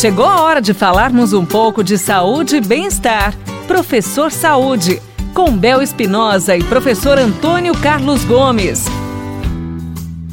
Chegou 0.00 0.24
a 0.24 0.40
hora 0.40 0.62
de 0.62 0.72
falarmos 0.72 1.34
um 1.34 1.44
pouco 1.44 1.84
de 1.84 1.98
saúde 1.98 2.56
e 2.56 2.60
bem-estar. 2.62 3.36
Professor 3.66 4.32
Saúde, 4.32 4.98
com 5.34 5.54
Bel 5.54 5.82
Espinosa 5.82 6.56
e 6.56 6.64
professor 6.64 7.18
Antônio 7.18 7.74
Carlos 7.74 8.24
Gomes. 8.24 8.86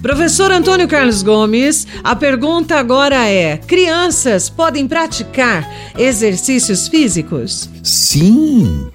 Professor 0.00 0.52
Antônio 0.52 0.86
Carlos 0.86 1.20
Gomes, 1.20 1.84
a 2.04 2.14
pergunta 2.14 2.76
agora 2.76 3.28
é: 3.28 3.56
crianças 3.56 4.48
podem 4.48 4.86
praticar 4.86 5.68
exercícios 5.98 6.86
físicos? 6.86 7.68
Sim, 7.82 8.86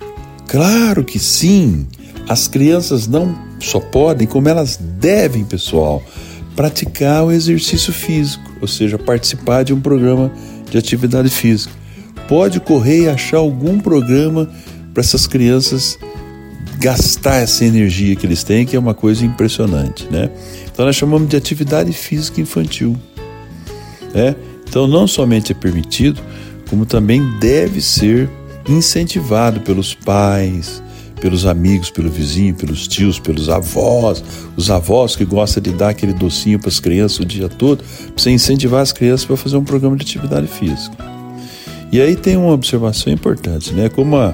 claro 0.47 1.03
que 1.03 1.19
sim. 1.19 1.85
As 2.29 2.47
crianças 2.47 3.07
não 3.07 3.37
só 3.59 3.81
podem, 3.81 4.25
como 4.25 4.47
elas 4.47 4.77
devem, 4.77 5.43
pessoal, 5.43 6.01
praticar 6.55 7.25
o 7.25 7.31
exercício 7.33 7.91
físico, 7.91 8.49
ou 8.61 8.69
seja, 8.69 8.97
participar 8.97 9.63
de 9.63 9.73
um 9.73 9.81
programa 9.81 10.31
de 10.71 10.77
atividade 10.77 11.29
física. 11.29 11.73
Pode 12.27 12.59
correr 12.59 13.03
e 13.03 13.09
achar 13.09 13.37
algum 13.37 13.79
programa 13.79 14.49
para 14.93 15.01
essas 15.01 15.27
crianças 15.27 15.99
gastar 16.79 17.35
essa 17.35 17.63
energia 17.63 18.15
que 18.15 18.25
eles 18.25 18.43
têm, 18.43 18.65
que 18.65 18.75
é 18.75 18.79
uma 18.79 18.95
coisa 18.95 19.23
impressionante, 19.23 20.07
né? 20.09 20.31
Então 20.71 20.85
nós 20.85 20.95
chamamos 20.95 21.29
de 21.29 21.35
atividade 21.35 21.93
física 21.93 22.41
infantil. 22.41 22.97
Né? 24.13 24.35
Então 24.67 24.87
não 24.87 25.05
somente 25.05 25.51
é 25.51 25.55
permitido, 25.55 26.19
como 26.69 26.85
também 26.85 27.21
deve 27.39 27.81
ser 27.81 28.29
incentivado 28.67 29.59
pelos 29.59 29.93
pais, 29.93 30.81
pelos 31.21 31.45
amigos, 31.45 31.89
pelo 31.91 32.09
vizinho, 32.09 32.53
pelos 32.55 32.87
tios, 32.87 33.19
pelos 33.19 33.47
avós, 33.47 34.21
os 34.57 34.69
avós 34.69 35.15
que 35.15 35.23
gostam 35.23 35.61
de 35.61 35.71
dar 35.71 35.89
aquele 35.89 36.13
docinho 36.13 36.59
para 36.59 36.67
as 36.67 36.79
crianças 36.79 37.19
o 37.19 37.25
dia 37.25 37.47
todo, 37.47 37.83
você 38.17 38.31
incentivar 38.31 38.81
as 38.81 38.91
crianças 38.91 39.23
para 39.23 39.37
fazer 39.37 39.55
um 39.55 39.63
programa 39.63 39.95
de 39.95 40.03
atividade 40.03 40.47
física. 40.47 40.97
E 41.91 42.01
aí 42.01 42.15
tem 42.15 42.35
uma 42.35 42.51
observação 42.51 43.13
importante, 43.13 43.73
né? 43.73 43.87
Como 43.87 44.17
a, 44.17 44.33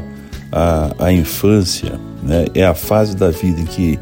a, 0.52 1.08
a 1.08 1.14
infância 1.14 2.00
né, 2.24 2.46
é 2.54 2.66
a 2.66 2.74
fase 2.74 3.16
da 3.16 3.30
vida 3.30 3.60
em 3.60 3.66
que 3.66 4.00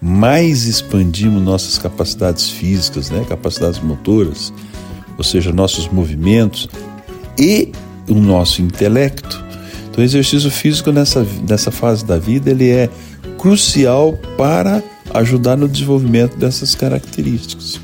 mais 0.00 0.66
expandimos 0.66 1.42
nossas 1.42 1.78
capacidades 1.78 2.50
físicas, 2.50 3.10
né, 3.10 3.24
capacidades 3.28 3.80
motoras, 3.80 4.52
ou 5.16 5.24
seja, 5.24 5.52
nossos 5.52 5.88
movimentos 5.88 6.68
e 7.38 7.72
o 8.08 8.14
nosso 8.14 8.62
intelecto, 8.62 9.44
o 9.98 10.02
exercício 10.02 10.50
físico 10.50 10.92
nessa, 10.92 11.26
nessa 11.48 11.70
fase 11.70 12.04
da 12.04 12.18
vida 12.18 12.50
ele 12.50 12.70
é 12.70 12.88
crucial 13.36 14.18
para 14.36 14.82
ajudar 15.12 15.56
no 15.56 15.68
desenvolvimento 15.68 16.36
dessas 16.36 16.74
características. 16.74 17.80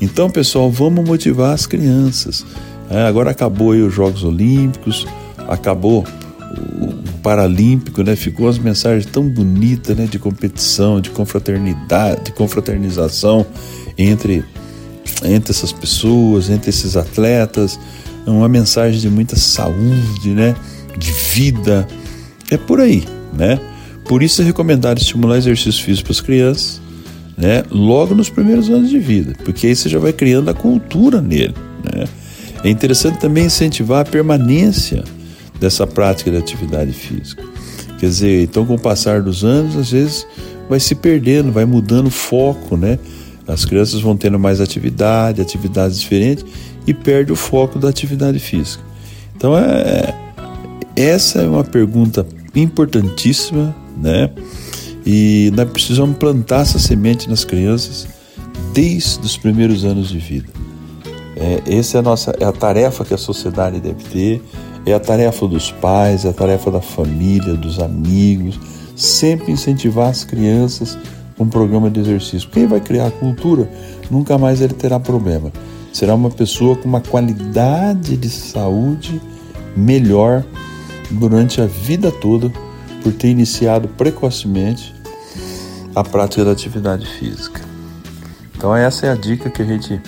Então, 0.00 0.30
pessoal, 0.30 0.70
vamos 0.70 1.06
motivar 1.06 1.52
as 1.52 1.66
crianças. 1.66 2.44
É, 2.88 3.02
agora 3.02 3.30
acabou 3.30 3.70
os 3.70 3.94
Jogos 3.94 4.24
Olímpicos, 4.24 5.06
acabou 5.48 6.04
o 6.80 7.18
Paralímpico, 7.22 8.02
né? 8.02 8.16
Ficou 8.16 8.48
as 8.48 8.58
mensagens 8.58 9.06
tão 9.06 9.28
bonitas, 9.28 9.96
né? 9.96 10.06
De 10.06 10.18
competição, 10.18 11.00
de 11.00 11.10
confraternidade, 11.10 12.24
de 12.24 12.32
confraternização 12.32 13.46
entre 13.96 14.44
entre 15.22 15.52
essas 15.52 15.70
pessoas, 15.70 16.48
entre 16.48 16.70
esses 16.70 16.96
atletas, 16.96 17.78
uma 18.26 18.48
mensagem 18.48 19.00
de 19.00 19.10
muita 19.10 19.36
saúde, 19.36 20.30
né? 20.30 20.56
De 20.98 21.12
vida. 21.12 21.86
É 22.50 22.56
por 22.56 22.80
aí, 22.80 23.04
né? 23.32 23.60
Por 24.04 24.22
isso 24.22 24.42
é 24.42 24.44
recomendado 24.44 24.98
estimular 24.98 25.36
exercício 25.36 25.84
físico 25.84 26.06
para 26.06 26.12
as 26.12 26.20
crianças, 26.20 26.80
né? 27.36 27.62
Logo 27.70 28.14
nos 28.14 28.28
primeiros 28.28 28.68
anos 28.68 28.90
de 28.90 28.98
vida, 28.98 29.34
porque 29.44 29.68
aí 29.68 29.76
você 29.76 29.88
já 29.88 29.98
vai 29.98 30.12
criando 30.12 30.50
a 30.50 30.54
cultura 30.54 31.20
nele, 31.20 31.54
né? 31.84 32.04
É 32.62 32.68
interessante 32.68 33.18
também 33.18 33.46
incentivar 33.46 34.00
a 34.00 34.04
permanência 34.04 35.04
dessa 35.58 35.86
prática 35.86 36.30
de 36.30 36.36
atividade 36.36 36.92
física. 36.92 37.42
Quer 37.98 38.06
dizer, 38.06 38.42
então 38.42 38.66
com 38.66 38.74
o 38.74 38.78
passar 38.78 39.22
dos 39.22 39.44
anos, 39.44 39.76
às 39.76 39.90
vezes 39.90 40.26
vai 40.68 40.80
se 40.80 40.94
perdendo, 40.94 41.52
vai 41.52 41.64
mudando 41.64 42.06
o 42.06 42.10
foco, 42.10 42.76
né? 42.76 42.98
As 43.46 43.64
crianças 43.64 44.00
vão 44.00 44.16
tendo 44.16 44.38
mais 44.38 44.60
atividade, 44.60 45.40
atividades 45.40 46.00
diferentes 46.00 46.44
e 46.86 46.94
perde 46.94 47.32
o 47.32 47.36
foco 47.36 47.78
da 47.78 47.88
atividade 47.88 48.38
física. 48.38 48.82
Então 49.36 49.56
é, 49.56 50.14
essa 51.00 51.40
é 51.40 51.48
uma 51.48 51.64
pergunta 51.64 52.26
importantíssima, 52.54 53.74
né? 53.96 54.30
E 55.06 55.50
nós 55.54 55.70
precisamos 55.70 56.16
plantar 56.16 56.62
essa 56.62 56.78
semente 56.78 57.28
nas 57.28 57.44
crianças 57.44 58.06
desde 58.72 59.24
os 59.24 59.36
primeiros 59.36 59.84
anos 59.84 60.08
de 60.08 60.18
vida. 60.18 60.48
É, 61.36 61.78
essa 61.78 61.96
é 61.96 62.00
a 62.00 62.02
nossa 62.02 62.36
é 62.38 62.44
a 62.44 62.52
tarefa 62.52 63.04
que 63.04 63.14
a 63.14 63.18
sociedade 63.18 63.80
deve 63.80 64.04
ter, 64.04 64.42
é 64.84 64.92
a 64.92 65.00
tarefa 65.00 65.46
dos 65.46 65.70
pais, 65.70 66.24
é 66.24 66.28
a 66.28 66.32
tarefa 66.32 66.70
da 66.70 66.80
família, 66.80 67.54
dos 67.54 67.78
amigos, 67.78 68.58
sempre 68.94 69.50
incentivar 69.50 70.08
as 70.08 70.24
crianças 70.24 70.98
com 71.36 71.44
um 71.44 71.48
programa 71.48 71.88
de 71.88 72.00
exercício. 72.00 72.48
Quem 72.50 72.66
vai 72.66 72.80
criar 72.80 73.06
a 73.06 73.10
cultura, 73.10 73.70
nunca 74.10 74.36
mais 74.36 74.60
ele 74.60 74.74
terá 74.74 75.00
problema. 75.00 75.50
Será 75.92 76.14
uma 76.14 76.30
pessoa 76.30 76.76
com 76.76 76.88
uma 76.88 77.00
qualidade 77.00 78.16
de 78.16 78.28
saúde 78.28 79.20
melhor 79.76 80.44
durante 81.10 81.60
a 81.60 81.66
vida 81.66 82.10
toda 82.10 82.52
por 83.02 83.12
ter 83.12 83.28
iniciado 83.28 83.88
precocemente 83.88 84.94
a 85.94 86.04
prática 86.04 86.44
da 86.44 86.52
atividade 86.52 87.06
física. 87.06 87.60
Então 88.56 88.74
essa 88.74 89.06
é 89.06 89.10
a 89.10 89.14
dica 89.14 89.50
que 89.50 89.62
a 89.62 89.64
gente 89.64 90.00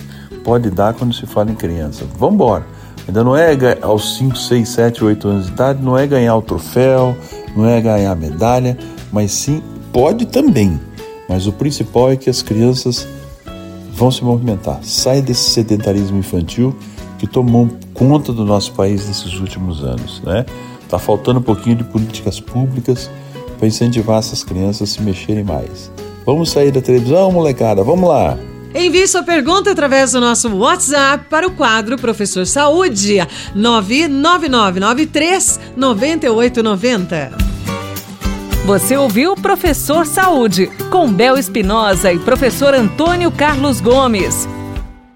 pode 0.43 0.69
dar 0.69 0.93
quando 0.93 1.13
se 1.13 1.25
fala 1.25 1.51
em 1.51 1.55
criança. 1.55 2.05
Vamos 2.17 2.35
embora. 2.35 2.65
Ainda 3.07 3.23
não 3.23 3.35
é 3.35 3.57
aos 3.81 4.17
5, 4.17 4.37
6, 4.37 4.69
7, 4.69 5.03
8 5.03 5.27
anos 5.27 5.45
de 5.47 5.51
idade, 5.51 5.83
não 5.83 5.97
é 5.97 6.07
ganhar 6.07 6.35
o 6.37 6.41
troféu, 6.41 7.17
não 7.55 7.67
é 7.67 7.81
ganhar 7.81 8.11
a 8.11 8.15
medalha, 8.15 8.77
mas 9.11 9.31
sim 9.31 9.61
pode 9.91 10.25
também. 10.25 10.79
Mas 11.27 11.47
o 11.47 11.51
principal 11.51 12.11
é 12.11 12.15
que 12.15 12.29
as 12.29 12.41
crianças 12.41 13.07
vão 13.93 14.09
se 14.09 14.23
movimentar. 14.23 14.79
Sai 14.83 15.21
desse 15.21 15.49
sedentarismo 15.51 16.17
infantil 16.17 16.75
que 17.17 17.27
tomou 17.27 17.69
conta 17.93 18.31
do 18.31 18.45
nosso 18.45 18.71
país 18.73 19.07
nesses 19.07 19.33
últimos 19.39 19.83
anos, 19.83 20.21
né? 20.23 20.45
Está 20.93 21.03
faltando 21.03 21.39
um 21.39 21.43
pouquinho 21.43 21.77
de 21.77 21.83
políticas 21.83 22.39
públicas 22.39 23.09
para 23.57 23.67
incentivar 23.67 24.19
essas 24.19 24.43
crianças 24.43 24.91
a 24.91 24.93
se 24.93 25.01
mexerem 25.01 25.43
mais. 25.43 25.91
Vamos 26.23 26.51
sair 26.51 26.69
da 26.69 26.81
televisão, 26.81 27.31
molecada? 27.31 27.83
Vamos 27.83 28.07
lá! 28.07 28.37
Envie 28.75 29.07
sua 29.07 29.23
pergunta 29.23 29.71
através 29.71 30.11
do 30.11 30.21
nosso 30.21 30.55
WhatsApp 30.55 31.25
para 31.31 31.47
o 31.47 31.55
quadro 31.55 31.97
Professor 31.97 32.45
Saúde 32.45 33.27
99993 33.55 35.59
9890. 35.75 37.37
Você 38.67 38.95
ouviu 38.95 39.33
Professor 39.33 40.05
Saúde 40.05 40.67
com 40.91 41.11
Bel 41.11 41.37
Espinosa 41.37 42.13
e 42.13 42.19
professor 42.19 42.75
Antônio 42.75 43.31
Carlos 43.31 43.81
Gomes. 43.81 44.47